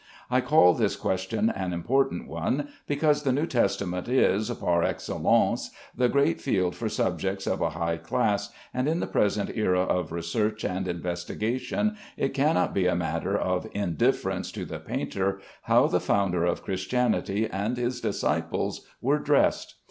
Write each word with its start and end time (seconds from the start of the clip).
I 0.31 0.41
call 0.41 0.73
this 0.73 0.95
question 0.95 1.51
an 1.51 1.73
important 1.73 2.27
one, 2.27 2.69
because 2.87 3.21
the 3.21 3.31
New 3.31 3.45
Testament 3.45 4.07
is, 4.09 4.49
par 4.49 4.81
excellence, 4.81 5.69
the 5.95 6.09
great 6.09 6.41
field 6.41 6.75
for 6.75 6.89
subjects 6.89 7.45
of 7.45 7.61
a 7.61 7.69
high 7.69 7.97
class, 7.97 8.49
and 8.73 8.87
in 8.87 8.99
the 8.99 9.05
present 9.05 9.51
era 9.53 9.81
of 9.81 10.11
research 10.11 10.63
and 10.65 10.87
investigation, 10.87 11.97
it 12.17 12.33
cannot 12.33 12.73
be 12.73 12.87
a 12.87 12.95
matter 12.95 13.37
of 13.37 13.69
indifference 13.73 14.51
to 14.53 14.65
the 14.65 14.79
painter 14.79 15.39
how 15.65 15.85
the 15.85 15.99
Founder 16.01 16.45
of 16.45 16.63
Christianity 16.63 17.47
and 17.47 17.77
his 17.77 18.01
disciples 18.01 18.87
were 19.03 19.19
dressed. 19.19 19.75